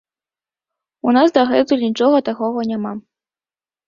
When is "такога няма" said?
2.31-2.95